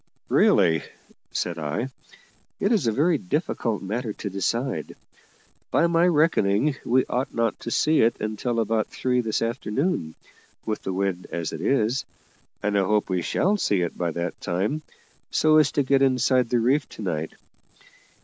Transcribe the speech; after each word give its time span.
"Really," 0.29 0.81
said 1.31 1.59
I, 1.59 1.89
"it 2.59 2.71
is 2.71 2.87
a 2.87 2.91
very 2.91 3.19
difficult 3.19 3.83
matter 3.83 4.13
to 4.13 4.31
decide. 4.31 4.95
By 5.69 5.85
my 5.85 6.07
reckoning 6.07 6.75
we 6.83 7.05
ought 7.05 7.35
not 7.35 7.59
to 7.59 7.69
see 7.69 8.01
it 8.01 8.15
until 8.19 8.59
about 8.59 8.87
three 8.87 9.21
this 9.21 9.43
afternoon, 9.43 10.15
with 10.65 10.81
the 10.81 10.91
wind 10.91 11.27
as 11.31 11.53
it 11.53 11.61
is; 11.61 12.03
and 12.63 12.75
I 12.75 12.81
hope 12.81 13.11
we 13.11 13.21
shall 13.21 13.57
see 13.57 13.81
it 13.81 13.95
by 13.95 14.09
that 14.13 14.41
time, 14.41 14.81
so 15.29 15.57
as 15.57 15.71
to 15.73 15.83
get 15.83 16.01
inside 16.01 16.49
the 16.49 16.57
reef 16.59 16.89
to 16.89 17.03
night. 17.03 17.33